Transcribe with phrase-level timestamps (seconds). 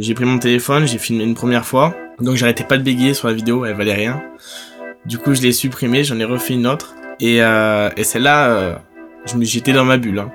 [0.00, 1.94] J'ai pris mon téléphone, j'ai filmé une première fois.
[2.20, 4.22] Donc j'arrêtais pas de bégayer sur la vidéo, elle valait rien.
[5.06, 6.94] Du coup, je l'ai supprimée, j'en ai refait une autre.
[7.20, 8.74] Et, euh, et celle-là, euh,
[9.40, 10.18] j'étais dans ma bulle.
[10.18, 10.32] Hein.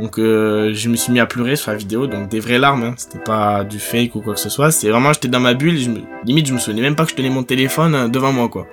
[0.00, 2.82] Donc euh, je me suis mis à pleurer sur la vidéo, donc des vraies larmes,
[2.82, 2.94] hein.
[2.96, 5.78] c'était pas du fake ou quoi que ce soit, c'est vraiment j'étais dans ma bulle,
[6.24, 8.66] limite je me souvenais même pas que je tenais mon téléphone euh, devant moi quoi.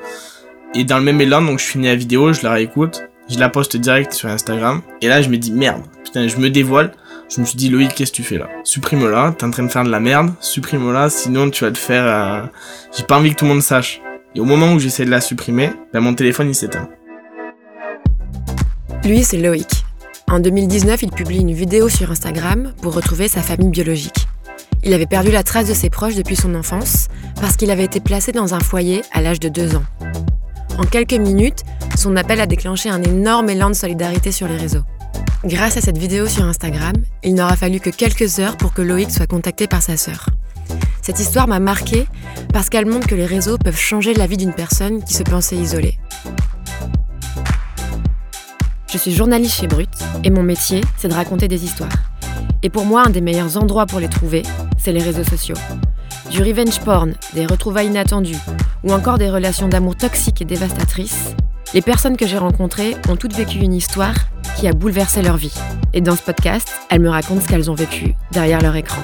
[0.76, 3.48] Et dans le même élan, donc je finis la vidéo, je la réécoute, je la
[3.48, 6.92] poste direct sur Instagram, et là je me dis merde, putain je me dévoile,
[7.36, 8.48] je me suis dit Loïc qu'est-ce que tu fais là?
[8.64, 12.04] Supprime-la, t'es en train de faire de la merde, supprime-la, sinon tu vas te faire...
[12.06, 12.46] Euh...
[12.96, 14.02] J'ai pas envie que tout le monde sache.
[14.36, 16.90] Et au moment où j'essaie de la supprimer, ben mon téléphone il s'éteint.
[19.04, 19.86] Lui c'est Loïc.
[20.30, 24.28] En 2019, il publie une vidéo sur Instagram pour retrouver sa famille biologique.
[24.84, 27.08] Il avait perdu la trace de ses proches depuis son enfance
[27.42, 29.84] parce qu'il avait été placé dans un foyer à l'âge de 2 ans.
[30.78, 31.64] En quelques minutes,
[31.96, 34.84] son appel a déclenché un énorme élan de solidarité sur les réseaux.
[35.46, 39.12] Grâce à cette vidéo sur Instagram, il n'aura fallu que quelques heures pour que Loïc
[39.12, 40.28] soit contacté par sa sœur.
[41.02, 42.08] Cette histoire m'a marquée
[42.54, 45.58] parce qu'elle montre que les réseaux peuvent changer la vie d'une personne qui se pensait
[45.58, 46.00] isolée.
[48.90, 49.90] Je suis journaliste chez Brut
[50.24, 51.92] et mon métier, c'est de raconter des histoires.
[52.62, 54.44] Et pour moi, un des meilleurs endroits pour les trouver,
[54.78, 55.58] c'est les réseaux sociaux.
[56.32, 58.38] Du revenge porn, des retrouvailles inattendues
[58.86, 61.36] ou encore des relations d'amour toxiques et dévastatrices,
[61.74, 64.16] les personnes que j'ai rencontrées ont toutes vécu une histoire
[64.58, 65.54] qui a bouleversé leur vie.
[65.94, 69.02] Et dans ce podcast, elles me racontent ce qu'elles ont vécu derrière leur écran.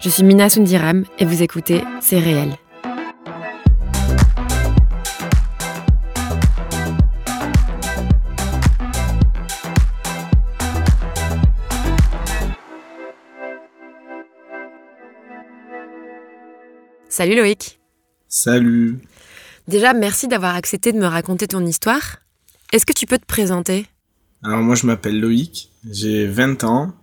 [0.00, 2.50] Je suis Mina Sundiram et vous écoutez C'est réel.
[17.08, 17.80] Salut Loïc.
[18.28, 19.00] Salut.
[19.68, 22.16] Déjà, merci d'avoir accepté de me raconter ton histoire.
[22.72, 23.84] Est-ce que tu peux te présenter?
[24.42, 26.94] Alors moi je m'appelle Loïc, j'ai 20 ans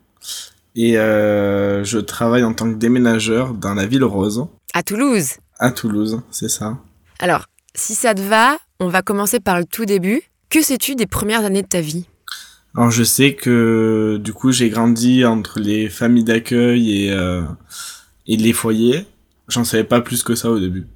[0.73, 4.47] et euh, je travaille en tant que déménageur dans la ville rose.
[4.73, 5.33] À Toulouse?
[5.59, 6.79] À Toulouse, c'est ça.
[7.19, 7.45] Alors,
[7.75, 10.23] si ça te va, on va commencer par le tout début.
[10.49, 12.07] Que sais-tu des premières années de ta vie?
[12.75, 17.43] Alors je sais que du coup j'ai grandi entre les familles d'accueil et, euh,
[18.25, 19.05] et les foyers.
[19.49, 20.87] J'en savais pas plus que ça au début.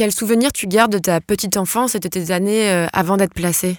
[0.00, 3.34] Quel souvenir tu gardes de ta petite enfance et de tes années euh, avant d'être
[3.34, 3.76] placé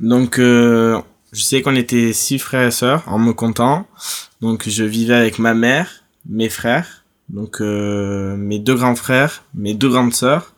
[0.00, 1.00] Donc, euh,
[1.30, 3.86] je sais qu'on était six frères et sœurs en me comptant.
[4.40, 9.74] Donc, je vivais avec ma mère, mes frères, donc euh, mes deux grands frères, mes
[9.74, 10.54] deux grandes sœurs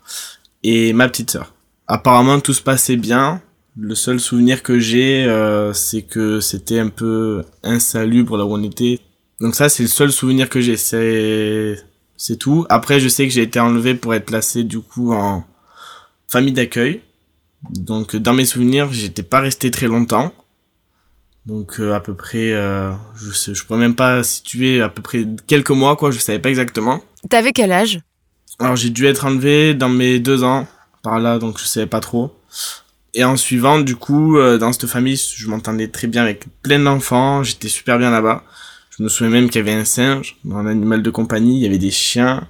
[0.63, 1.53] et ma petite sœur.
[1.87, 3.43] Apparemment, tout se passait bien.
[3.77, 5.29] Le seul souvenir que j'ai,
[5.75, 9.01] c'est que c'était un peu insalubre là où on était.
[9.43, 10.79] Donc ça, c'est le seul souvenir que j'ai.
[10.79, 11.85] C'est
[12.17, 12.67] c'est tout.
[12.69, 15.45] Après, je sais que j'ai été enlevé pour être placé du coup en
[16.29, 17.03] famille d'accueil.
[17.71, 20.33] Donc dans mes souvenirs, j'étais pas resté très longtemps.
[21.47, 25.03] Donc euh, à peu près, euh, je sais, je pourrais même pas situer à peu
[25.03, 26.11] près quelques mois quoi.
[26.11, 27.03] Je savais pas exactement.
[27.31, 28.01] T'avais quel âge?
[28.59, 30.67] Alors j'ai dû être enlevé dans mes deux ans
[31.03, 32.35] par là, donc je savais pas trop.
[33.15, 36.79] Et en suivant, du coup, euh, dans cette famille, je m'entendais très bien avec plein
[36.79, 37.43] d'enfants.
[37.43, 38.45] J'étais super bien là-bas.
[38.97, 41.67] Je me souviens même qu'il y avait un singe dans l'animal de compagnie, il y
[41.67, 42.49] avait des chiens,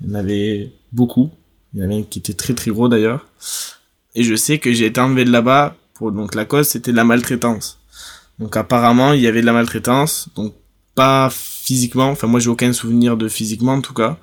[0.00, 1.30] il y en avait beaucoup.
[1.72, 3.26] Il y en avait un qui était très très gros d'ailleurs.
[4.16, 6.96] Et je sais que j'ai été enlevé de là-bas pour donc la cause c'était de
[6.96, 7.78] la maltraitance.
[8.40, 10.54] Donc apparemment il y avait de la maltraitance, donc
[10.96, 14.18] pas physiquement, enfin moi j'ai aucun souvenir de physiquement en tout cas.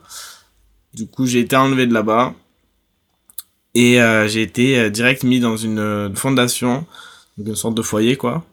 [0.93, 2.33] Du coup j'ai été enlevé de là-bas
[3.73, 6.85] et euh, j'ai été euh, direct mis dans une, une fondation,
[7.37, 8.45] donc une sorte de foyer quoi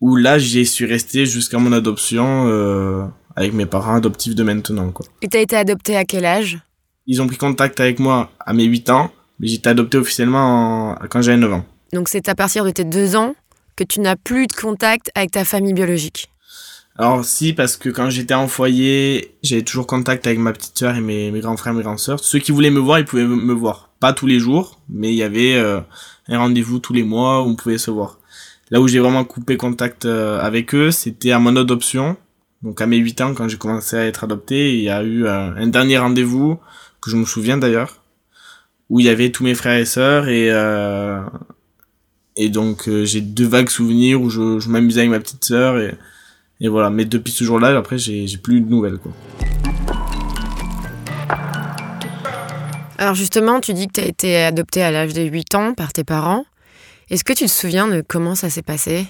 [0.00, 3.04] où là j'y suis resté jusqu'à mon adoption euh,
[3.36, 5.06] avec mes parents adoptifs de maintenant quoi.
[5.22, 6.58] Et t'as été adopté à quel âge?
[7.06, 10.92] Ils ont pris contact avec moi à mes 8 ans, mais j'ai été adopté officiellement
[10.92, 11.06] en...
[11.08, 11.64] quand j'avais 9 ans.
[11.92, 13.34] Donc c'est à partir de tes 2 ans
[13.76, 16.30] que tu n'as plus de contact avec ta famille biologique?
[16.96, 20.94] Alors si, parce que quand j'étais en foyer, j'avais toujours contact avec ma petite soeur
[20.94, 22.20] et mes, mes grands frères, mes grandes sœurs.
[22.20, 23.90] Ceux qui voulaient me voir, ils pouvaient me voir.
[23.98, 25.80] Pas tous les jours, mais il y avait euh,
[26.28, 28.20] un rendez-vous tous les mois où on pouvait se voir.
[28.70, 32.16] Là où j'ai vraiment coupé contact euh, avec eux, c'était à mon adoption.
[32.62, 35.26] Donc à mes 8 ans, quand j'ai commencé à être adopté, il y a eu
[35.26, 36.58] euh, un dernier rendez-vous,
[37.02, 38.02] que je me souviens d'ailleurs,
[38.88, 40.50] où il y avait tous mes frères et sœurs et...
[40.50, 41.20] Euh,
[42.36, 45.94] et donc j'ai deux vagues souvenirs où je, m'amusais avec ma petite sœur et,
[46.60, 46.90] et voilà.
[46.90, 48.98] Mais depuis ce jour-là, après j'ai plus de nouvelles.
[52.98, 55.92] Alors justement, tu dis que tu as été adopté à l'âge de 8 ans par
[55.92, 56.44] tes parents.
[57.10, 59.06] Est-ce que tu te souviens de comment ça s'est passé?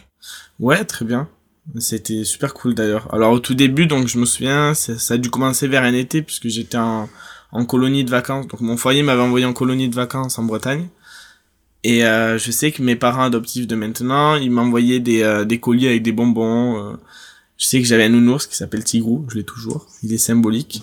[0.59, 1.29] Ouais, très bien.
[1.79, 3.13] C'était super cool d'ailleurs.
[3.15, 6.21] Alors au tout début, donc je me souviens, ça, a dû commencer vers un été
[6.23, 7.09] puisque j'étais en,
[7.67, 8.47] colonie de vacances.
[8.49, 10.89] Donc mon foyer m'avait envoyé en colonie de vacances en Bretagne.
[11.83, 15.61] Et euh, je sais que mes parents adoptifs de maintenant, ils m'envoyaient des, euh, des
[15.61, 16.79] colis avec des bonbons.
[16.79, 16.97] Euh,
[17.57, 19.87] Je sais que j'avais un nounours qui s'appelle Tigrou, je l'ai toujours.
[20.03, 20.83] Il est symbolique.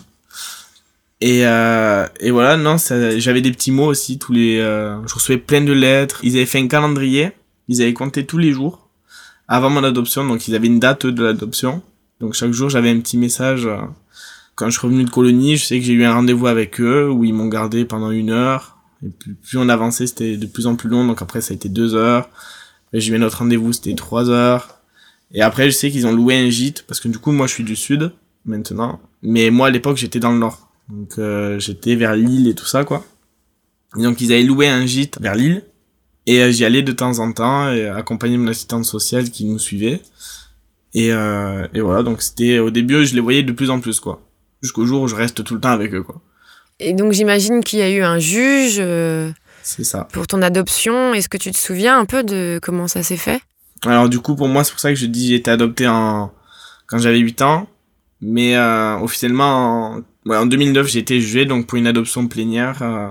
[1.22, 2.78] Et, euh, et voilà, non,
[3.18, 4.18] j'avais des petits mots aussi.
[4.18, 6.20] Tous les, euh, je recevais plein de lettres.
[6.24, 7.32] Ils avaient fait un calendrier.
[7.68, 8.90] Ils avaient compté tous les jours
[9.48, 10.26] avant mon adoption.
[10.26, 11.82] Donc ils avaient une date de l'adoption.
[12.20, 13.68] Donc chaque jour j'avais un petit message.
[13.68, 13.78] Euh,
[14.56, 17.10] quand je suis revenu de colonie, je sais que j'ai eu un rendez-vous avec eux
[17.10, 18.78] où ils m'ont gardé pendant une heure.
[19.06, 21.06] Et plus, plus on avançait, c'était de plus en plus long.
[21.06, 22.30] Donc après ça a été deux heures.
[22.94, 24.82] J'ai eu un autre rendez-vous, c'était trois heures.
[25.34, 27.54] Et après, je sais qu'ils ont loué un gîte, parce que du coup, moi, je
[27.54, 28.12] suis du sud,
[28.46, 29.00] maintenant.
[29.22, 30.71] Mais moi, à l'époque, j'étais dans le nord.
[30.92, 33.06] Donc, euh, j'étais vers Lille et tout ça, quoi.
[33.98, 35.64] Et donc, ils avaient loué un gîte vers Lille.
[36.28, 39.58] Et euh, j'y allais de temps en temps, et accompagner mon assistante sociale qui nous
[39.58, 40.02] suivait.
[40.94, 44.00] Et, euh, et voilà, donc c'était, au début, je les voyais de plus en plus,
[44.00, 44.22] quoi.
[44.62, 46.22] Jusqu'au jour où je reste tout le temps avec eux, quoi.
[46.80, 48.82] Et donc, j'imagine qu'il y a eu un juge.
[49.64, 50.08] c'est ça.
[50.12, 53.42] Pour ton adoption, est-ce que tu te souviens un peu de comment ça s'est fait?
[53.84, 56.32] Alors du coup, pour moi, c'est pour ça que je dis j'ai été adopté en
[56.86, 57.68] quand j'avais 8 ans.
[58.22, 60.02] Mais euh, officiellement, en...
[60.26, 62.82] Ouais, en 2009, j'ai été jugé donc pour une adoption plénière.
[62.82, 63.10] Euh...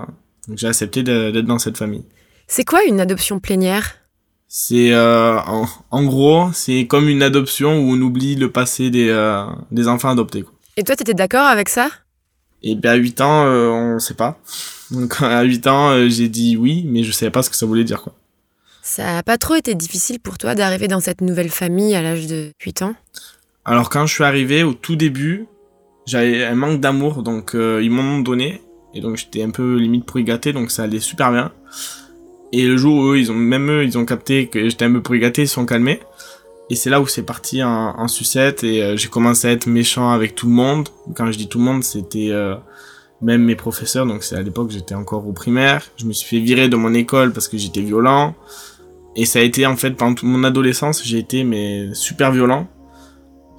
[0.55, 2.05] j'ai accepté d'être dans cette famille.
[2.47, 3.95] C'est quoi une adoption plénière?
[4.47, 9.07] C'est euh, en, en, gros, c'est comme une adoption où on oublie le passé des,
[9.09, 10.43] euh, des enfants adoptés.
[10.43, 10.53] Quoi.
[10.75, 11.89] Et toi, t'étais d'accord avec ça?
[12.63, 14.39] Et bien à 8 ans, euh, on sait pas.
[14.91, 17.65] Donc à 8 ans, euh, j'ai dit oui, mais je savais pas ce que ça
[17.65, 18.13] voulait dire quoi.
[18.83, 22.27] Ça a pas trop été difficile pour toi d'arriver dans cette nouvelle famille à l'âge
[22.27, 22.95] de 8 ans?
[23.63, 25.45] Alors quand je suis arrivé au tout début,
[26.05, 28.61] j'avais un manque d'amour, donc euh, ils m'en ont donné,
[28.93, 31.51] et donc j'étais un peu limite pour y donc ça allait super bien.
[32.53, 34.91] Et le jour où eux, ils ont, même eux, ils ont capté que j'étais un
[34.91, 36.01] peu pour y gâter, ils sont calmés.
[36.69, 39.67] Et c'est là où c'est parti en, en, sucette, et euh, j'ai commencé à être
[39.67, 40.89] méchant avec tout le monde.
[41.15, 42.55] Quand je dis tout le monde, c'était euh,
[43.21, 45.83] même mes professeurs, donc c'est à l'époque j'étais encore au primaire.
[45.97, 48.35] Je me suis fait virer de mon école parce que j'étais violent.
[49.15, 52.67] Et ça a été en fait pendant toute mon adolescence, j'ai été mais super violent.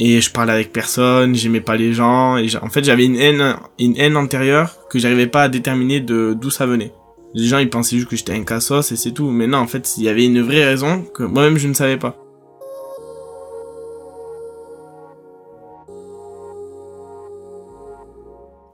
[0.05, 2.37] Et je parlais avec personne, j'aimais pas les gens.
[2.37, 6.37] Et en fait, j'avais une haine, une haine antérieure que j'arrivais pas à déterminer de
[6.37, 6.93] d'où ça venait.
[7.35, 9.31] Les gens, ils pensaient juste que j'étais un cassos et c'est tout.
[9.31, 11.99] Mais non, en fait, il y avait une vraie raison que moi-même je ne savais
[11.99, 12.17] pas.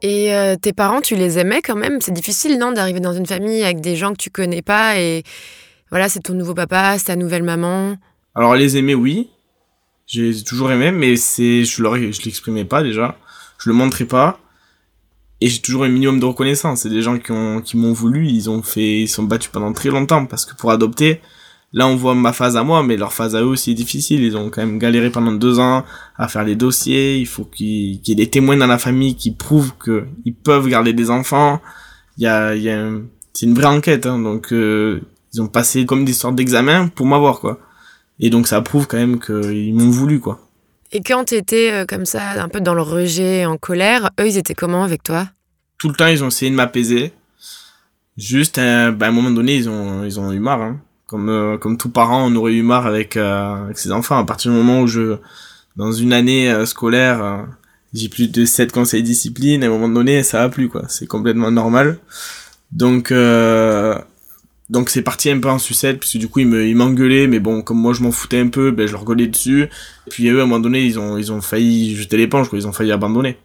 [0.01, 2.01] Et euh, tes parents, tu les aimais quand même?
[2.01, 5.25] C'est difficile, non, d'arriver dans une famille avec des gens que tu connais pas et
[5.91, 7.97] voilà, c'est ton nouveau papa, c'est ta nouvelle maman.
[8.35, 9.29] Alors les aimer, oui,
[10.09, 13.17] j'ai toujours aimé, mais c'est je leur je l'exprimais pas déjà,
[13.59, 14.41] je le montrais pas,
[15.41, 16.81] et j'ai toujours un minimum de reconnaissance.
[16.81, 19.73] C'est des gens qui ont qui m'ont voulu, ils ont fait, ils sont battus pendant
[19.73, 21.21] très longtemps parce que pour adopter,
[21.73, 24.23] là on voit ma phase à moi, mais leur phase à eux aussi est difficile.
[24.23, 25.85] Ils ont quand même galéré pendant deux ans
[26.17, 27.19] à faire les dossiers.
[27.19, 30.69] Il faut qu'il y ait des témoins dans la famille qui prouvent que ils peuvent
[30.69, 31.61] garder des enfants.
[32.17, 32.91] Il y a, il y a
[33.39, 35.01] c'est une vraie enquête, hein, donc euh,
[35.33, 37.61] ils ont passé comme des sortes d'examens pour m'avoir, quoi.
[38.21, 40.49] Et donc ça prouve quand même qu'ils m'ont voulu, quoi.
[40.91, 44.39] Et quand t'étais euh, comme ça, un peu dans le rejet, en colère, eux, ils
[44.39, 45.29] étaient comment avec toi?
[45.77, 47.13] Tout le temps, ils ont essayé de m'apaiser.
[48.17, 50.63] Juste, euh, bah, à un moment donné, ils ont, ils ont eu marre.
[50.63, 50.81] Hein.
[51.07, 54.19] Comme, euh, comme tout parent, on aurait eu marre avec, avec ses enfants.
[54.19, 55.19] À partir du moment où je,
[55.77, 57.47] dans une année scolaire,
[57.93, 60.85] j'ai plus de 7 conseils discipline, à un moment donné, ça va plus, quoi.
[60.89, 61.99] C'est complètement normal.
[62.73, 63.11] Donc,
[64.71, 67.41] donc c'est parti un peu en sucette, puisque du coup ils me, ils m'engueulaient, mais
[67.41, 69.63] bon, comme moi je m'en foutais un peu, ben je leur gueulais dessus.
[69.63, 72.67] Et puis eux, à un moment donné, ils ont, ils ont failli jeter l'éponge, ils
[72.67, 73.39] ont failli abandonner.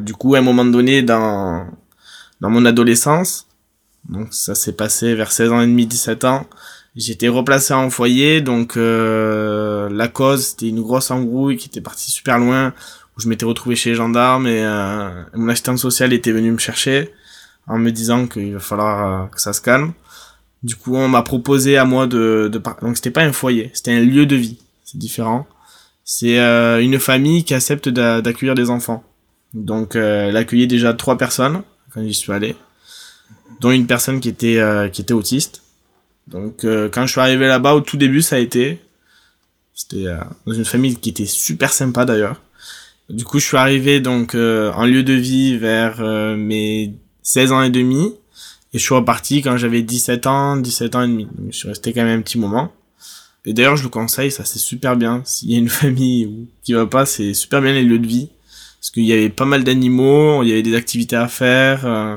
[0.00, 1.66] Du coup, à un moment donné, dans,
[2.40, 3.46] dans mon adolescence,
[4.08, 6.46] donc ça s'est passé vers 16 ans et demi, 17 ans,
[6.96, 12.10] j'étais replacé en foyer, donc euh, la cause, c'était une grosse embrouille qui était partie
[12.10, 12.72] super loin,
[13.16, 16.58] où je m'étais retrouvé chez les gendarmes, et euh, mon assistant social était venu me
[16.58, 17.12] chercher,
[17.66, 19.92] en me disant qu'il va falloir euh, que ça se calme.
[20.62, 23.92] Du coup, on m'a proposé à moi de, de donc c'était pas un foyer, c'était
[23.92, 24.58] un lieu de vie.
[24.84, 25.46] C'est différent.
[26.04, 29.04] C'est euh, une famille qui accepte d'accueillir des enfants.
[29.54, 31.62] Donc, euh, elle accueillait déjà trois personnes
[31.92, 32.56] quand j'y suis allé,
[33.60, 35.62] dont une personne qui était euh, qui était autiste.
[36.26, 38.80] Donc, euh, quand je suis arrivé là-bas, au tout début, ça a été,
[39.74, 42.40] c'était euh, dans une famille qui était super sympa d'ailleurs.
[43.08, 46.02] Du coup, je suis arrivé donc en lieu de vie vers
[46.36, 48.12] mes 16 ans et demi.
[48.78, 51.28] Je suis reparti quand j'avais 17 ans, 17 ans et demi.
[51.50, 52.72] Je suis resté quand même un petit moment.
[53.44, 55.22] Et d'ailleurs, je le conseille, ça c'est super bien.
[55.24, 58.28] S'il y a une famille qui va pas, c'est super bien les lieux de vie.
[58.80, 61.84] Parce qu'il y avait pas mal d'animaux, il y avait des activités à faire.
[61.84, 62.16] Euh,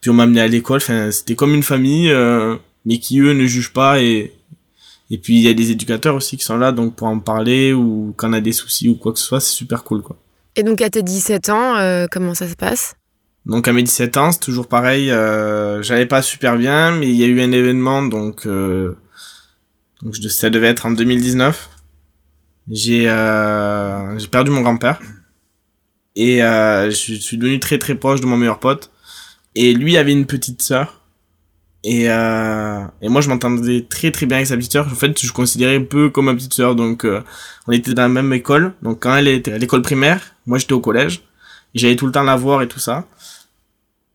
[0.00, 0.78] puis on m'a amené à l'école.
[0.78, 4.02] Enfin, c'était comme une famille, euh, mais qui eux ne jugent pas.
[4.02, 4.32] Et,
[5.10, 7.72] et puis il y a des éducateurs aussi qui sont là, donc pour en parler
[7.72, 10.16] ou quand on a des soucis ou quoi que ce soit, c'est super cool, quoi.
[10.56, 12.94] Et donc à tes 17 ans, euh, comment ça se passe?
[13.46, 17.16] Donc à mes 17 ans, c'est toujours pareil, euh, j'allais pas super bien, mais il
[17.16, 18.96] y a eu un événement, donc, euh,
[20.02, 21.70] donc ça devait être en 2019.
[22.70, 25.00] j'ai euh, j'ai perdu mon grand-père.
[26.16, 28.90] Et euh, je suis devenu très très proche de mon meilleur pote.
[29.54, 31.00] Et lui avait une petite sœur.
[31.82, 34.86] Et euh, et moi je m'entendais très très bien avec sa petite sœur.
[34.86, 36.74] En fait je considérais peu comme ma petite sœur.
[36.74, 37.22] Donc euh,
[37.66, 38.74] on était dans la même école.
[38.82, 41.22] Donc quand elle était à l'école primaire moi j'étais au collège.
[41.74, 43.06] J'allais tout le temps la voir et tout ça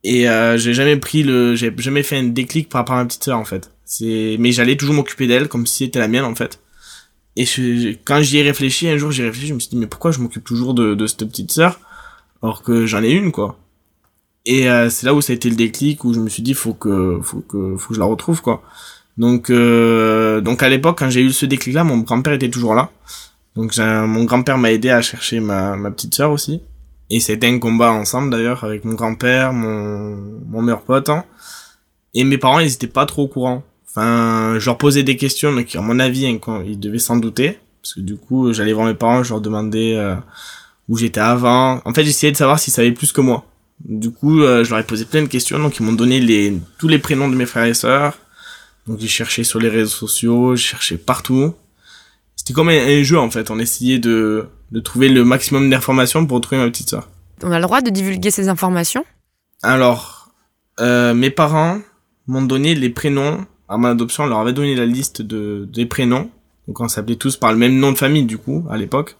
[0.05, 3.05] et euh, j'ai jamais pris le j'ai jamais fait un déclic par rapport à ma
[3.05, 6.25] petite sœur en fait c'est mais j'allais toujours m'occuper d'elle comme si c'était la mienne
[6.25, 6.59] en fait
[7.35, 9.77] et je, quand j'y ai réfléchi, un jour j'y ai réfléchi, je me suis dit
[9.77, 11.79] mais pourquoi je m'occupe toujours de, de cette petite sœur
[12.41, 13.57] alors que j'en ai une quoi.
[14.45, 16.53] Et euh, c'est là où ça a été le déclic où je me suis dit
[16.53, 18.63] faut que faut que faut que je la retrouve quoi.
[19.17, 22.75] Donc euh, donc à l'époque quand j'ai eu ce déclic là, mon grand-père était toujours
[22.75, 22.91] là.
[23.55, 26.61] Donc mon grand-père m'a aidé à chercher ma ma petite sœur aussi.
[27.09, 30.15] Et c'était un combat ensemble d'ailleurs avec mon grand-père, mon
[30.47, 31.09] mon meilleur pote.
[31.09, 31.23] Hein.
[32.13, 33.63] Et mes parents ils étaient pas trop au courant.
[33.87, 37.15] Enfin, je leur posais des questions, mais qui, à mon avis, hein, ils devaient s'en
[37.15, 37.59] douter.
[37.81, 40.15] Parce que du coup, j'allais voir mes parents, je leur demandais euh,
[40.89, 41.81] où j'étais avant.
[41.85, 43.45] En fait, j'essayais de savoir s'ils savaient plus que moi.
[43.83, 46.57] Du coup, euh, je leur ai posé plein de questions, donc ils m'ont donné les,
[46.77, 48.17] tous les prénoms de mes frères et sœurs.
[48.87, 51.53] Donc j'ai cherché sur les réseaux sociaux, j'ai cherché partout.
[52.35, 56.37] C'était comme un, jeu en fait, on essayait de, de trouver le maximum d'informations pour
[56.37, 57.09] retrouver ma petite sœur.
[57.43, 59.05] On a le droit de divulguer ces informations?
[59.61, 60.29] Alors,
[60.79, 61.79] euh, mes parents
[62.27, 65.85] m'ont donné les prénoms à mon adoption, on leur avait donné la liste de, des
[65.85, 66.29] prénoms.
[66.67, 69.17] Donc on s'appelait tous par le même nom de famille du coup, à l'époque.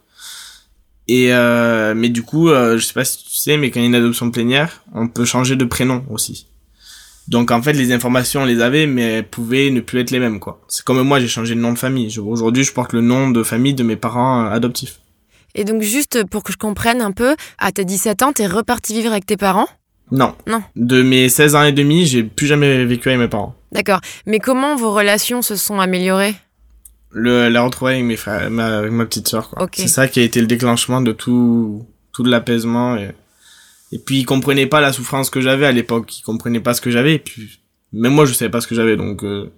[1.08, 3.84] Et euh, mais du coup, euh, je sais pas si tu sais, mais quand il
[3.84, 6.48] y a une adoption plénière, on peut changer de prénom aussi.
[7.28, 10.20] Donc en fait, les informations on les avait, mais elles pouvaient ne plus être les
[10.20, 10.62] mêmes quoi.
[10.68, 12.18] C'est comme moi, j'ai changé de nom de famille.
[12.20, 15.00] Aujourd'hui, je porte le nom de famille de mes parents euh, adoptifs.
[15.56, 18.94] Et donc juste pour que je comprenne un peu, à tes 17 ans, t'es reparti
[18.94, 19.68] vivre avec tes parents?
[20.12, 20.36] Non.
[20.46, 20.62] Non.
[20.76, 23.56] De mes 16 ans et demi, j'ai plus jamais vécu avec mes parents.
[23.72, 24.02] D'accord.
[24.26, 26.36] Mais comment vos relations se sont améliorées?
[27.10, 29.50] Le, La retrouver avec, mes frères, ma, avec ma petite soeur.
[29.74, 32.98] C'est ça qui a été le déclenchement de tout, tout l'apaisement.
[32.98, 33.12] Et,
[33.92, 36.20] et puis, ils comprenaient pas la souffrance que j'avais à l'époque.
[36.20, 37.16] Ils comprenaient pas ce que j'avais.
[37.16, 37.60] Et puis,
[37.94, 38.98] même moi, je savais pas ce que j'avais.
[38.98, 39.50] Donc, euh,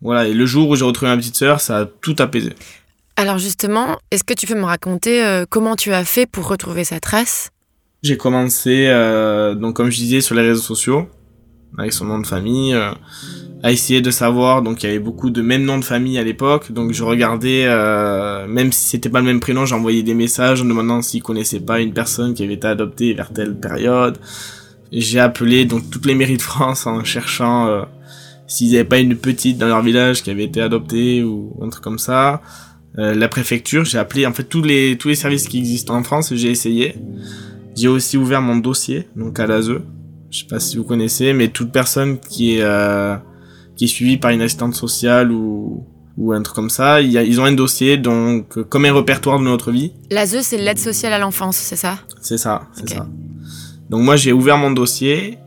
[0.00, 0.26] voilà.
[0.26, 2.52] Et le jour où j'ai retrouvé ma petite sœur, ça a tout apaisé.
[3.16, 6.84] Alors, justement, est-ce que tu peux me raconter euh, comment tu as fait pour retrouver
[6.84, 7.50] sa trace
[8.02, 11.08] J'ai commencé, euh, donc, comme je disais, sur les réseaux sociaux
[11.78, 12.90] avec son nom de famille, euh,
[13.62, 14.60] à essayer de savoir.
[14.60, 17.66] Donc il y avait beaucoup de mêmes noms de famille à l'époque, donc je regardais,
[18.46, 21.80] même si c'était pas le même prénom, j'envoyais des messages en demandant s'ils connaissaient pas
[21.80, 24.18] une personne qui avait été adoptée vers telle période.
[24.92, 27.86] J'ai appelé donc toutes les mairies de France en cherchant
[28.46, 31.82] s'ils avaient pas une petite dans leur village qui avait été adoptée ou un truc
[31.82, 32.42] comme ça.
[32.98, 36.02] Euh, la préfecture, j'ai appelé en fait tous les tous les services qui existent en
[36.02, 36.94] France, j'ai essayé.
[37.74, 39.80] J'ai aussi ouvert mon dossier donc à l'ASE
[40.32, 43.14] je sais pas si vous connaissez, mais toute personne qui est euh,
[43.76, 45.84] qui est suivie par une assistante sociale ou
[46.18, 49.38] ou un truc comme ça, y a, ils ont un dossier donc comme un répertoire
[49.38, 49.92] de notre vie.
[50.10, 51.98] L'ASE, c'est l'aide sociale à l'enfance, c'est ça?
[52.20, 53.06] C'est ça, c'est ça.
[53.88, 55.38] Donc moi j'ai ouvert mon dossier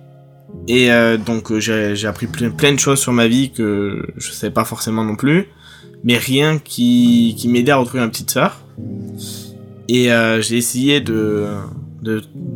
[0.68, 4.54] et euh, donc j'ai appris plein, plein de choses sur ma vie que je savais
[4.54, 5.48] pas forcément non plus,
[6.06, 8.62] mais rien qui qui m'aidait à retrouver ma petite sœur.
[9.90, 11.48] Et euh, j'ai essayé de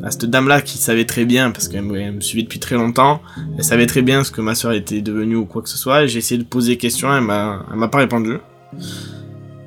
[0.04, 3.20] à cette dame là qui savait très bien parce qu'elle me, suivait depuis très longtemps
[3.58, 6.06] elle savait très bien ce que ma soeur était devenue ou quoi que ce soit
[6.06, 8.38] j'ai essayé de poser des questions elle m'a elle m'a pas répondu.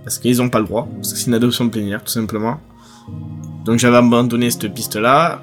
[0.04, 2.60] Parce qu'ils ont pas le droit parce que c'est une adoption plénière tout simplement.
[3.64, 5.42] Donc j'avais abandonné cette piste là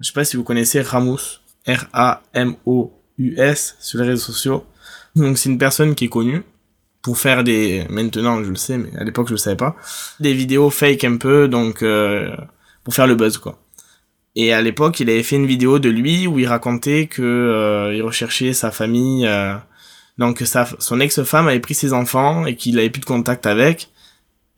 [0.00, 4.08] je sais pas si vous connaissez Ramus R A M O U S sur les
[4.08, 4.64] réseaux sociaux.
[5.16, 6.42] Donc c'est une personne qui est connue
[7.02, 9.76] pour faire des maintenant je le sais mais à l'époque je le savais pas
[10.20, 12.34] des vidéos fake un peu donc euh,
[12.84, 13.58] pour faire le buzz quoi.
[14.34, 17.94] Et à l'époque il avait fait une vidéo de lui où il racontait que euh,
[17.94, 19.54] il recherchait sa famille euh,
[20.18, 23.90] donc sa son ex-femme avait pris ses enfants et qu'il avait plus de contact avec.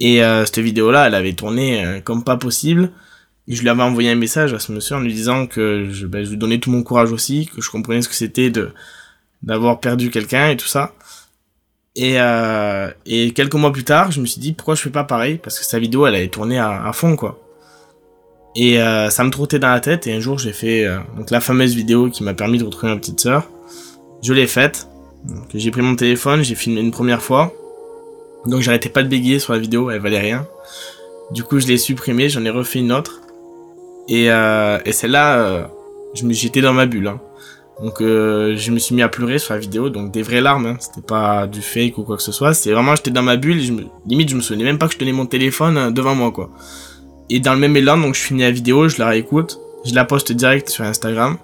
[0.02, 2.90] Et cette vidéo là elle avait tourné comme pas possible
[3.50, 6.07] et je lui avais envoyé un message à ce monsieur en lui disant que je,
[6.07, 8.71] ben, je lui donnais tout mon courage aussi que je comprenais ce que c'était de
[9.42, 10.95] d'avoir perdu quelqu'un et tout ça
[11.97, 15.02] et, euh, et quelques mois plus tard, je me suis dit pourquoi je fais pas
[15.02, 15.38] pareil?
[15.42, 17.40] Parce que sa vidéo elle avait tourné à, fond quoi.
[18.54, 21.30] Et euh, ça me trottait dans la tête et un jour j'ai fait euh, donc
[21.30, 23.50] la fameuse vidéo qui m'a permis de retrouver ma petite sœur.
[24.23, 24.87] Je l'ai faite.
[25.52, 27.52] J'ai pris mon téléphone, j'ai filmé une première fois.
[28.47, 30.47] Donc j'arrêtais pas de bégayer sur la vidéo, elle valait rien.
[31.33, 33.21] Du coup je l'ai supprimée, j'en ai refait une autre.
[34.09, 35.64] Et, euh, et celle-là, euh,
[36.14, 37.09] j'étais dans ma bulle.
[37.09, 37.21] Hein.
[37.83, 40.66] Donc euh, je me suis mis à pleurer sur la vidéo, donc des vraies larmes,
[40.66, 40.76] hein.
[40.78, 43.61] c'était pas du fake ou quoi que ce soit, c'est vraiment j'étais dans ma bulle,
[43.61, 43.85] je me...
[44.07, 46.50] limite je me souvenais même pas que je tenais mon téléphone euh, devant moi quoi.
[47.30, 50.04] Et dans le même élan, donc je finis la vidéo, je la réécoute, je la
[50.04, 51.38] poste direct sur Instagram,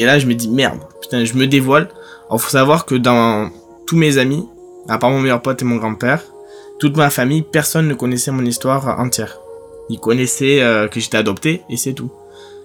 [0.00, 1.88] et là je me dis merde, putain je me dévoile.
[2.28, 3.50] Alors faut savoir que dans
[3.86, 4.44] tous mes amis,
[4.88, 6.24] à part mon meilleur pote et mon grand-père,
[6.80, 9.38] toute ma famille, personne ne connaissait mon histoire entière.
[9.90, 12.10] Ils connaissaient euh, que j'étais adopté et c'est tout.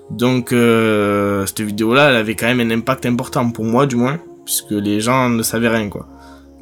[0.10, 4.20] Donc euh, cette vidéo-là, elle avait quand même un impact important pour moi du moins,
[4.46, 6.08] puisque les gens ne savaient rien quoi.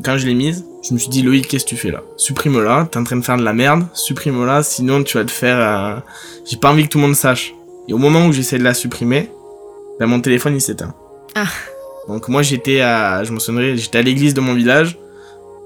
[0.04, 2.04] Quand je l'ai mise, je me suis dit Loïc, qu'est-ce que tu fais là?
[2.18, 5.58] Supprime-la, t'es en train de faire de la merde, supprime-la, sinon tu vas te faire...
[5.58, 6.00] Euh,
[6.46, 7.54] j'ai pas envie que tout le monde sache.
[7.88, 9.30] Et au moment où j'essaie de la supprimer,
[10.00, 10.94] ben, mon téléphone il s'éteint.
[11.36, 11.48] Ah.
[12.08, 14.98] Donc moi j'étais à, je me souviendrai, j'étais à l'église de mon village.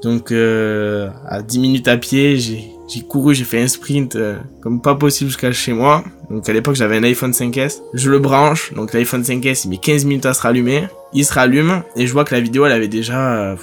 [0.03, 4.37] Donc euh, à 10 minutes à pied, j'ai j'ai couru, j'ai fait un sprint euh,
[4.61, 6.03] comme pas possible jusqu'à chez moi.
[6.31, 7.81] Donc à l'époque j'avais un iPhone 5S.
[7.93, 10.87] Je le branche, donc l'iPhone 5S il met 15 minutes à se rallumer.
[11.13, 13.55] Il se rallume et je vois que la vidéo elle avait déjà, euh,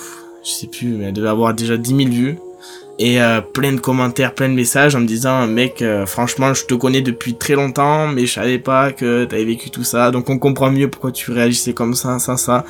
[0.45, 2.39] je sais plus, mais elle devait avoir déjà 10 000 vues.
[2.99, 6.75] Et euh, plein de commentaires, plein de messages en me disant mec franchement je te
[6.75, 10.39] connais depuis très longtemps mais je savais pas que t'avais vécu tout ça donc on
[10.39, 12.65] comprend mieux pourquoi tu réagissais comme ça, ça, ça.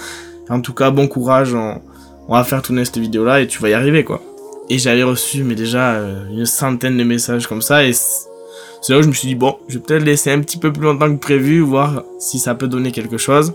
[0.49, 1.81] En tout cas bon courage, on,
[2.29, 4.21] on va faire tourner cette vidéo là et tu vas y arriver quoi.
[4.69, 7.85] Et j'avais reçu, mais déjà, euh, une centaine de messages comme ça.
[7.85, 10.59] Et c'est là où je me suis dit, bon, je vais peut-être laisser un petit
[10.59, 13.55] peu plus longtemps que prévu, voir si ça peut donner quelque chose.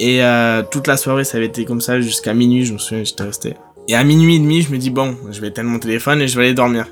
[0.00, 3.04] Et euh, toute la soirée, ça avait été comme ça jusqu'à minuit, je me souviens,
[3.04, 3.54] j'étais resté.
[3.88, 6.28] Et à minuit et demi, je me dis, bon, je vais éteindre mon téléphone et
[6.28, 6.86] je vais aller dormir.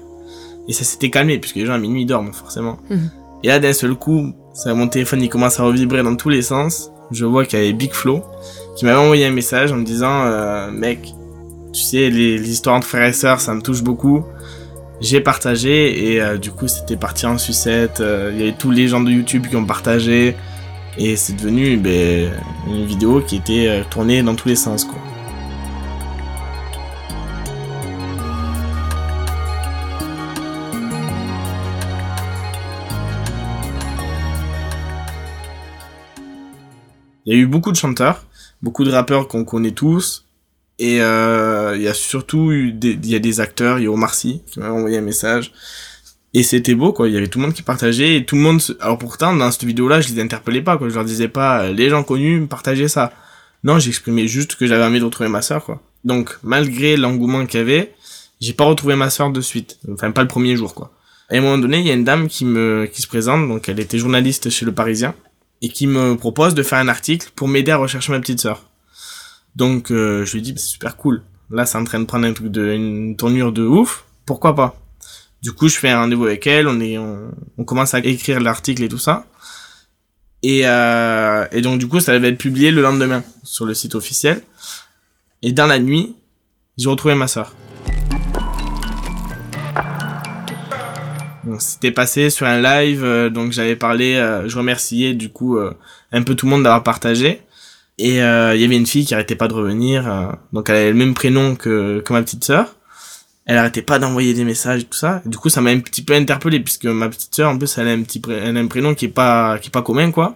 [0.69, 2.79] Et ça s'était calmé, puisque les gens à minuit dorment, forcément.
[2.89, 3.11] Mhm.
[3.43, 6.43] Et là, d'un seul coup, ça, mon téléphone, il commence à revibrer dans tous les
[6.43, 6.93] sens.
[7.11, 8.23] Je vois qu'il y avait Big Flo,
[8.77, 11.15] qui m'avait envoyé un message en me disant, euh, mec,
[11.73, 14.25] tu sais, les, histoires de frères et sœurs, ça me touche beaucoup.
[15.01, 18.01] J'ai partagé et euh, du coup c'était parti en sucette.
[18.01, 20.37] Euh, il y avait tous les gens de YouTube qui ont partagé
[20.99, 22.31] et c'est devenu ben,
[22.69, 24.87] une vidéo qui était euh, tournée dans tous les sens.
[37.27, 38.27] Il y a eu beaucoup de chanteurs,
[38.61, 40.27] beaucoup de rappeurs qu'on connaît tous,
[40.81, 43.91] et euh, il y a surtout eu des, y a des acteurs, il y a
[43.91, 45.53] Omar Sy qui m'a envoyé un message.
[46.33, 47.07] Et c'était beau, quoi.
[47.07, 48.63] Il y avait tout le monde qui partageait et tout le monde...
[48.81, 50.89] Alors pourtant, dans cette vidéo-là, je les interpellais pas, quoi.
[50.89, 53.13] Je leur disais pas, euh, les gens connus, partageaient ça.
[53.63, 55.83] Non, j'exprimais juste que j'avais envie de retrouver ma sœur, quoi.
[56.05, 57.93] Donc, malgré l'engouement qu'il y avait,
[58.41, 59.79] j'ai pas retrouvé ma sœur de suite.
[59.93, 60.93] Enfin, pas le premier jour, quoi.
[61.29, 63.69] À un moment donné, il y a une dame qui me, qui se présente, donc
[63.69, 65.15] elle était journaliste chez Le Parisien,
[65.61, 68.70] et qui me propose de faire un article pour m'aider à rechercher ma petite sœur.
[69.57, 71.23] Donc euh, je lui dis, bah, c'est super cool.
[71.51, 74.05] Là, c'est en train de prendre un truc de, une tournure de ouf.
[74.25, 74.77] Pourquoi pas?
[75.43, 76.69] Du coup, je fais un rendez-vous avec elle.
[76.69, 79.27] On est, on, commence à écrire l'article et tout ça.
[80.43, 83.95] Et, euh, et donc du coup, ça va être publié le lendemain sur le site
[83.95, 84.43] officiel.
[85.43, 86.15] Et dans la nuit,
[86.77, 87.55] j'ai retrouvé ma soeur.
[91.59, 95.59] c'était passé sur un live, euh, donc j'avais parlé, euh, je remerciais du coup
[96.13, 97.43] un peu tout le monde d'avoir partagé.
[98.01, 100.11] Et euh, il y avait une fille qui arrêtait pas de revenir.
[100.11, 102.75] Euh, donc elle avait le même prénom que, que ma petite sœur.
[103.45, 105.21] Elle arrêtait pas d'envoyer des messages et tout ça.
[105.27, 107.89] du coup, ça m'a un petit peu interpellé puisque ma petite sœur, en plus, elle
[107.89, 110.35] a un petit elle a un prénom qui est pas qui est pas commun quoi.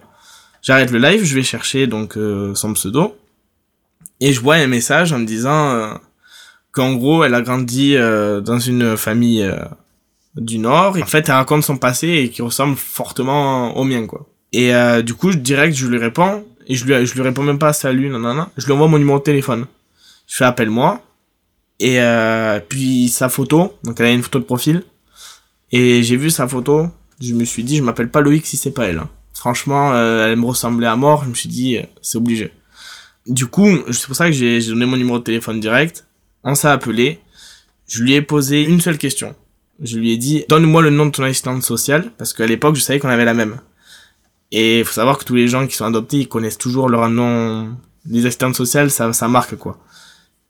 [0.61, 3.17] J'arrête le live, je vais chercher donc euh, son pseudo
[4.19, 5.97] et je vois un message en me disant
[6.71, 9.45] qu'en gros, elle a grandi dans une famille
[10.35, 10.97] du Nord.
[10.97, 14.27] Et en fait, elle raconte son passé et qui ressemble fortement au mien quoi.
[14.53, 14.71] Et
[15.03, 18.09] du coup, direct, je lui réponds et je lui, je lui réponds même pas salut,
[18.09, 18.47] non.
[18.57, 19.65] Je lui envoie mon numéro de téléphone.
[20.27, 21.01] Je fais appelle-moi.
[21.79, 24.83] Et euh, puis sa photo, donc elle a une photo de profil.
[25.71, 26.87] Et j'ai vu sa photo,
[27.21, 28.99] je me suis dit, je m'appelle pas Loïc si c'est pas elle.
[28.99, 29.09] Hein.
[29.33, 32.51] Franchement, euh, elle me ressemblait à mort, je me suis dit, euh, c'est obligé.
[33.27, 36.05] Du coup, c'est pour ça que j'ai donné mon numéro de téléphone direct.
[36.43, 37.19] On s'est appelé.
[37.87, 39.35] Je lui ai posé une seule question.
[39.81, 42.81] Je lui ai dit, donne-moi le nom de ton assistante sociale, parce qu'à l'époque, je
[42.81, 43.59] savais qu'on avait la même.
[44.57, 47.09] Et il faut savoir que tous les gens qui sont adoptés, ils connaissent toujours leur
[47.09, 47.75] nom.
[48.09, 49.77] Les assistantes sociales, ça, ça marque quoi.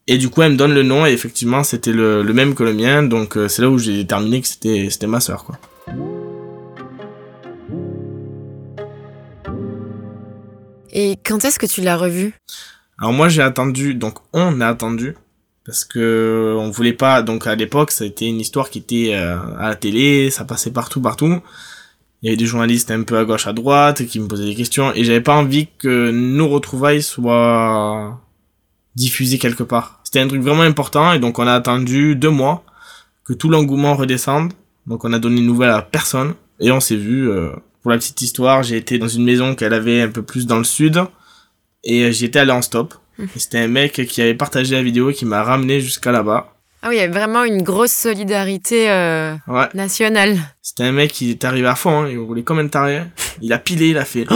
[0.05, 2.61] Et du coup, elle me donne le nom et effectivement, c'était le, le même que
[2.61, 3.01] le mien.
[3.01, 5.57] Donc euh, c'est là où j'ai déterminé que c'était c'était ma sœur quoi.
[10.91, 12.35] Et quand est-ce que tu l'as revue?
[12.99, 15.15] Alors moi j'ai attendu, donc on a attendu
[15.65, 17.23] parce que on voulait pas.
[17.23, 20.45] Donc à l'époque, ça a été une histoire qui était euh, à la télé, ça
[20.45, 21.41] passait partout, partout
[22.21, 24.55] il y avait des journalistes un peu à gauche à droite qui me posaient des
[24.55, 28.19] questions et j'avais pas envie que nos retrouvailles soient
[28.95, 29.99] diffusées quelque part.
[30.03, 32.63] C'était un truc vraiment important et donc on a attendu deux mois
[33.25, 34.53] que tout l'engouement redescende.
[34.87, 37.29] Donc on a donné une nouvelle à personne et on s'est vu.
[37.29, 37.51] Euh,
[37.81, 40.57] pour la petite histoire, j'ai été dans une maison qu'elle avait un peu plus dans
[40.57, 41.03] le sud
[41.83, 42.95] et j'y étais allé en stop.
[43.19, 43.25] Mmh.
[43.35, 46.54] C'était un mec qui avait partagé la vidéo qui m'a ramené jusqu'à là-bas.
[46.85, 49.35] Ah oui, il y avait vraiment une grosse solidarité euh,
[49.73, 50.37] nationale.
[50.61, 53.01] C'était un mec qui est arrivé à fond, hein, il roulait comme un taré.
[53.41, 54.27] Il a pilé, il a fait...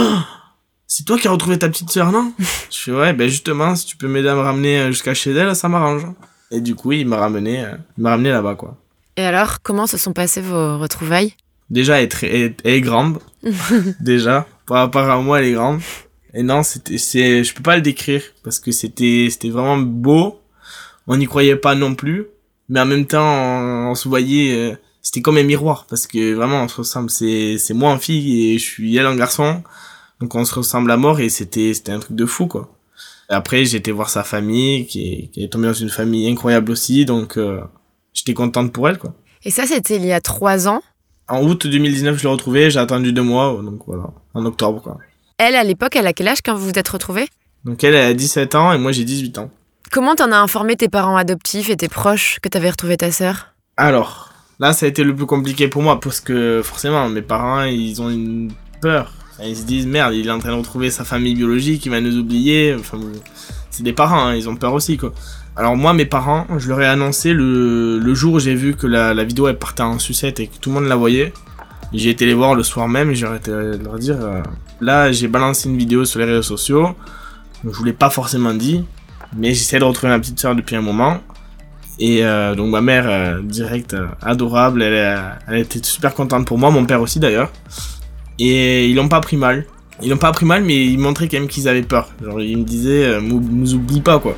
[0.88, 2.32] c'est toi qui as retrouvé ta petite sœur, non?
[2.72, 5.30] Je fais ouais, ben justement, si tu peux m'aider à me ramener euh, jusqu'à chez
[5.30, 6.02] elle, ça m'arrange.
[6.50, 8.76] Et du coup, il m'a ramené, euh, il m'a ramené là-bas, quoi.
[9.16, 11.34] Et alors, comment se sont passées vos retrouvailles?
[11.70, 13.20] Déjà, elle est, très, elle, elle est grande.
[14.00, 15.82] déjà, par rapport à moi, elle est grande.
[16.34, 20.40] Et non, c'était, c'est, je peux pas le décrire parce que c'était, c'était vraiment beau.
[21.06, 22.26] On n'y croyait pas non plus,
[22.70, 24.54] mais en même temps, on, on se voyait.
[24.54, 27.10] euh, c'était comme un miroir parce que vraiment, on se ressemble.
[27.10, 29.62] C'est, c'est moi en fille et je suis elle en garçon.
[30.20, 32.70] Donc on se ressemble à mort et c'était, c'était un truc de fou quoi.
[33.30, 36.70] Après, j'ai été voir sa famille qui est, qui est tombée dans une famille incroyable
[36.72, 37.60] aussi, donc euh,
[38.12, 39.14] j'étais contente pour elle quoi.
[39.44, 40.82] Et ça, c'était il y a trois ans?
[41.28, 44.98] En août 2019, je l'ai retrouvée, j'ai attendu deux mois, donc voilà, en octobre quoi.
[45.38, 47.28] Elle, à l'époque, elle a quel âge quand vous vous êtes retrouvés?
[47.64, 49.50] Donc elle, elle a 17 ans et moi j'ai 18 ans.
[49.92, 53.48] Comment t'en as informé tes parents adoptifs et tes proches que t'avais retrouvé ta sœur?
[53.76, 57.64] Alors, là ça a été le plus compliqué pour moi parce que forcément mes parents
[57.64, 59.12] ils ont une peur.
[59.42, 62.00] Ils se disent merde, il est en train de retrouver sa famille biologique, il va
[62.00, 62.76] nous oublier.
[63.70, 64.96] C'est des parents, hein, ils ont peur aussi.
[65.56, 69.24] Alors moi mes parents, je leur ai annoncé le, jour où j'ai vu que la,
[69.24, 71.32] vidéo elle partait en sucette et que tout le monde la voyait.
[71.92, 74.40] J'ai été les voir le soir même et j'ai arrêté de leur dire euh,
[74.80, 76.94] là j'ai balancé une vidéo sur les réseaux sociaux.
[77.64, 78.84] Je vous l'ai pas forcément dit,
[79.36, 81.18] mais j'essaie de retrouver ma petite soeur depuis un moment.
[81.98, 86.46] Et euh, donc ma mère, euh, direct, euh, adorable, elle, a- elle était super contente
[86.46, 87.50] pour moi, mon père aussi d'ailleurs.
[88.38, 89.66] Et ils l'ont pas pris mal.
[90.02, 92.08] Ils l'ont pas pris mal, mais ils montraient quand même qu'ils avaient peur.
[92.24, 94.34] Genre ils me disaient, euh, nous, oublie pas quoi.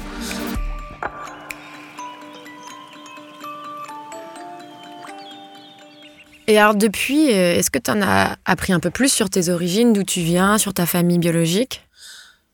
[6.48, 9.92] Et alors, depuis, euh, est-ce que t'en as appris un peu plus sur tes origines,
[9.92, 11.82] d'où tu viens, sur ta famille biologique?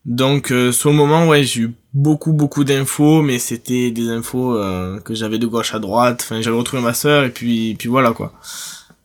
[0.09, 4.57] Donc euh, sur le moment, ouais, j'ai eu beaucoup beaucoup d'infos, mais c'était des infos
[4.57, 6.23] euh, que j'avais de gauche à droite.
[6.25, 8.33] Enfin, j'avais retrouvé ma sœur et puis puis voilà quoi.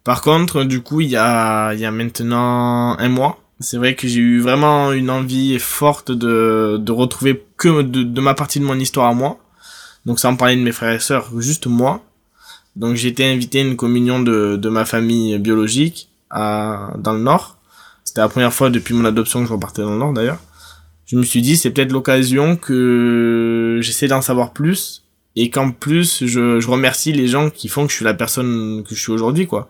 [0.06, 3.96] Par contre, du coup, il y a il y a maintenant un mois, c'est vrai
[3.96, 8.62] que j'ai eu vraiment une envie forte de de retrouver que de, de ma partie
[8.62, 9.40] de mon histoire à moi.
[10.06, 12.02] Donc sans parler de mes frères et sœurs, juste moi.
[12.78, 17.20] Donc j'ai été invité à une communion de de ma famille biologique à dans le
[17.20, 17.58] Nord.
[18.06, 20.40] C'était la première fois depuis mon adoption que je repartais dans le Nord d'ailleurs
[21.06, 25.04] je me suis dit c'est peut-être l'occasion que j'essaie d'en savoir plus
[25.36, 28.84] et qu'en plus je, je remercie les gens qui font que je suis la personne
[28.84, 29.70] que je suis aujourd'hui quoi.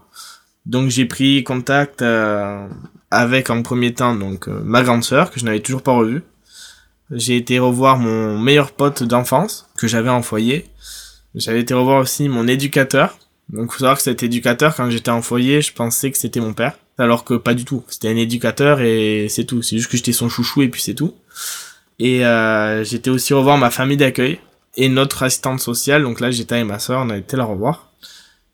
[0.66, 2.68] Donc j'ai pris contact euh,
[3.12, 6.24] avec en premier temps donc euh, ma grande sœur que je n'avais toujours pas revue.
[7.12, 10.66] J'ai été revoir mon meilleur pote d'enfance que j'avais en foyer.
[11.36, 13.18] J'avais été revoir aussi mon éducateur.
[13.50, 16.54] Donc faut savoir que cet éducateur quand j'étais en foyer, je pensais que c'était mon
[16.54, 17.84] père alors que pas du tout.
[17.88, 19.62] C'était un éducateur et c'est tout.
[19.62, 21.14] C'est juste que j'étais son chouchou et puis c'est tout.
[22.00, 24.40] Et euh, j'étais aussi revoir ma famille d'accueil
[24.76, 26.04] et notre assistante sociale.
[26.04, 27.92] Donc là, j'étais avec ma soeur, on a été la revoir.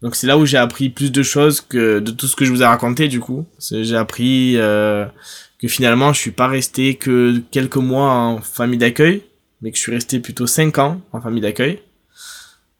[0.02, 2.52] Donc c'est là où j'ai appris plus de choses que de tout ce que je
[2.52, 3.46] vous ai raconté du coup.
[3.60, 5.06] J'ai appris euh,
[5.62, 9.24] que finalement, je suis pas resté que quelques mois en famille d'accueil,
[9.62, 11.82] mais que je suis resté plutôt cinq ans en famille d'accueil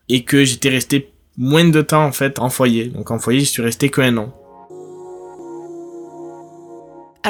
[0.08, 2.86] et que j'étais resté moins de temps en fait en foyer.
[2.86, 4.34] Donc en foyer, je suis resté que un an.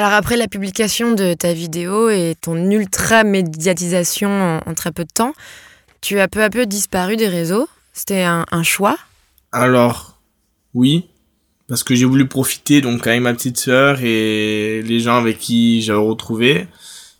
[0.00, 5.10] Alors, après la publication de ta vidéo et ton ultra médiatisation en, très peu de
[5.12, 5.34] temps,
[6.00, 7.68] tu as peu à peu disparu des réseaux.
[7.92, 8.96] C'était un, choix?
[9.52, 10.18] Alors,
[10.72, 11.04] oui,
[11.68, 15.82] parce que j'ai voulu profiter donc avec ma petite sœur et les gens avec qui
[15.82, 16.66] j'avais retrouvé.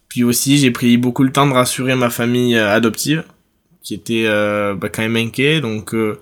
[0.09, 3.25] Puis aussi, j'ai pris beaucoup le temps de rassurer ma famille euh, adoptive,
[3.83, 5.61] qui était euh, bah, quand même inquiet.
[5.61, 6.19] Donc, euh,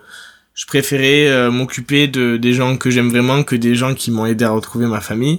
[0.55, 4.45] je préférais m'occuper de des gens que j'aime vraiment que des gens qui m'ont aidé
[4.45, 5.39] à retrouver ma famille.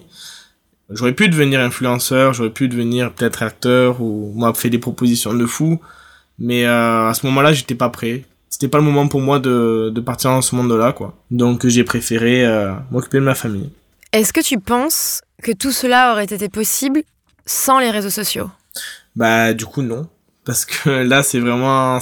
[0.92, 5.46] J'aurais pu devenir influenceur, j'aurais pu devenir peut-être acteur ou moi fait des propositions de
[5.46, 5.80] fou,
[6.40, 9.92] mais euh, à ce moment-là, j'étais pas prêt c'était pas le moment pour moi de,
[9.94, 11.16] de partir dans ce monde-là, quoi.
[11.32, 13.70] Donc j'ai préféré euh, m'occuper de ma famille.
[14.12, 17.04] Est-ce que tu penses que tout cela aurait été possible
[17.46, 18.50] sans les réseaux sociaux?
[19.16, 20.10] Bah du coup non,
[20.46, 22.00] parce que là c'est vraiment,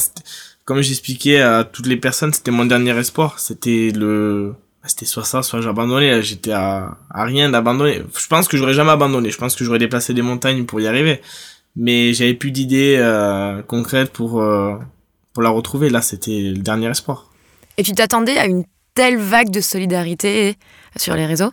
[0.66, 3.40] comme j'expliquais à toutes les personnes, c'était mon dernier espoir.
[3.40, 4.56] C'était le,
[4.88, 6.22] c'était soit ça, soit j'abandonnais.
[6.22, 8.02] J'étais à, à rien d'abandonner.
[8.18, 9.30] Je pense que j'aurais jamais abandonné.
[9.30, 11.22] Je pense que j'aurais déplacé des montagnes pour y arriver.
[11.76, 14.76] Mais j'avais plus d'idées euh, concrètes pour euh,
[15.34, 15.90] pour la retrouver.
[15.90, 17.30] Là, c'était le dernier espoir.
[17.78, 20.56] Et tu t'attendais à une telle vague de solidarité
[20.96, 21.52] sur les réseaux?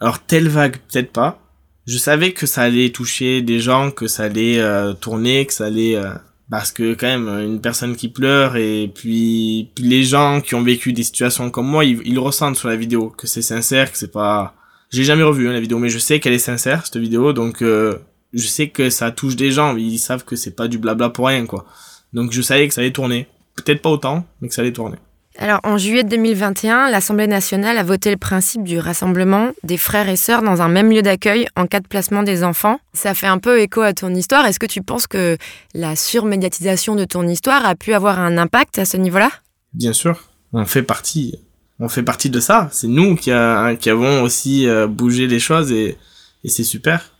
[0.00, 1.38] Alors telle vague, peut-être pas.
[1.86, 5.66] Je savais que ça allait toucher des gens, que ça allait euh, tourner, que ça
[5.66, 6.14] allait euh,
[6.50, 10.92] parce que quand même une personne qui pleure et puis, les gens qui ont vécu
[10.92, 14.12] des situations comme moi, ils, ils ressentent sur la vidéo que c'est sincère, que c'est
[14.12, 14.54] pas.
[14.90, 17.62] J'ai jamais revu hein, la vidéo, mais je sais qu'elle est sincère cette vidéo, donc
[17.62, 17.98] euh,
[18.32, 19.76] je sais que ça touche des gens.
[19.76, 21.66] Ils savent que c'est pas du blabla pour rien quoi.
[22.12, 23.26] Donc je savais que ça allait tourner.
[23.56, 24.98] Peut-être pas autant, mais que ça allait tourner.
[25.36, 30.16] Alors, en juillet 2021, l'Assemblée nationale a voté le principe du rassemblement des frères et
[30.16, 32.78] sœurs dans un même lieu d'accueil en cas de placement des enfants.
[32.92, 34.46] Ça fait un peu écho à ton histoire.
[34.46, 35.36] Est-ce que tu penses que
[35.74, 39.30] la surmédiatisation de ton histoire a pu avoir un impact à ce niveau-là?
[39.72, 41.34] Bien sûr, on fait partie.
[41.80, 42.68] On fait partie de ça.
[42.70, 45.98] C'est nous qui, avons aussi euh, bougé les choses et,
[46.44, 47.10] et c'est super.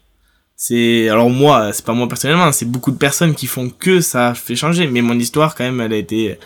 [0.57, 4.35] C'est alors moi, c'est pas moi personnellement, c'est beaucoup de personnes qui font que ça
[4.35, 4.87] fait changer.
[4.87, 6.38] Mais mon histoire, quand même, elle a été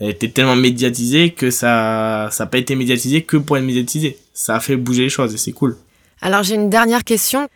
[0.00, 4.18] était tellement médiatisée que ça ça n'a pas été médiatisé que pour être médiatisé.
[4.32, 5.76] Ça a fait bouger les choses et c'est cool.
[6.20, 7.48] Alors j'ai une dernière question.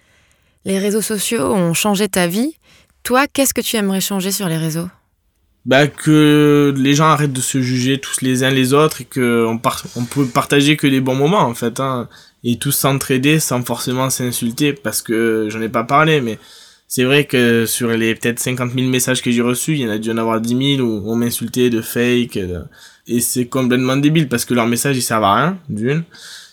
[0.64, 2.56] Les réseaux sociaux ont changé ta vie.
[3.04, 4.88] Toi, qu'est-ce que tu aimerais changer sur les réseaux?
[5.64, 9.44] Bah que les gens arrêtent de se juger tous les uns les autres et que
[9.46, 9.60] on,
[9.96, 12.08] on peut partager que les bons moments en fait hein,
[12.44, 16.38] et tous s'entraider sans forcément s'insulter parce que j'en ai pas parlé mais
[16.88, 19.90] c'est vrai que sur les peut-être 50 000 messages que j'ai reçus, il y en
[19.90, 22.38] a dû en avoir 10 000 où on m'insultait de fake.
[23.06, 26.04] et c'est complètement débile parce que leurs messages ils servent à rien, d'une.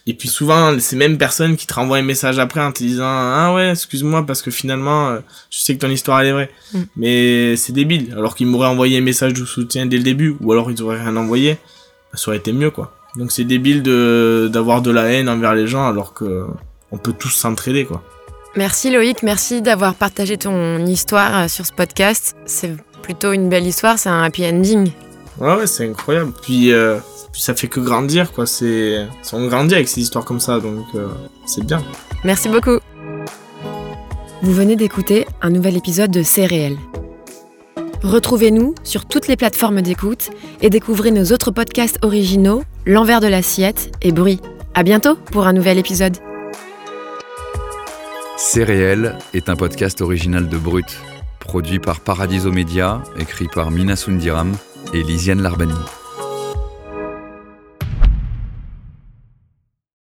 [0.06, 3.06] Et puis souvent, ces mêmes personnes qui te renvoient un message après en te disant
[3.06, 5.20] Ah ouais, excuse-moi parce que finalement, euh,
[5.50, 6.52] je sais que ton histoire elle est vraie.
[6.74, 6.82] Mm.
[6.98, 8.14] Mais c'est débile.
[8.18, 11.02] Alors qu'ils m'auraient envoyé un message de soutien dès le début ou alors ils auraient
[11.02, 12.94] rien envoyé, bah, ça aurait été mieux quoi.
[13.16, 16.48] Donc c'est débile de d'avoir de la haine envers les gens alors que
[16.92, 18.04] on peut tous s'entraider quoi.
[18.56, 22.36] Merci Loïc, merci d'avoir partagé ton histoire euh, sur ce podcast.
[22.46, 24.92] C'est plutôt une belle histoire, c'est un happy ending.
[25.40, 26.34] Ouais, ouais, c'est incroyable.
[26.44, 27.00] Puis, euh,
[27.32, 28.46] puis ça fait que grandir, quoi.
[28.46, 31.08] C'est, on grandit avec ces histoires comme ça, donc euh,
[31.48, 31.82] c'est bien.
[32.24, 32.78] Merci beaucoup.
[34.44, 36.78] Vous venez d'écouter un nouvel épisode de C'est réel.
[38.04, 40.30] Retrouvez-nous sur toutes les plateformes d'écoute
[40.62, 44.42] et découvrez nos autres podcasts originaux, L'envers de l'assiette et Bruit.
[44.76, 46.18] À bientôt pour un nouvel épisode.
[48.36, 48.64] C'est
[49.34, 50.98] est un podcast original de Brut,
[51.40, 54.52] produit par Paradiso Media, écrit par Mina Sundiram
[54.94, 55.74] et Lisiane Larbani.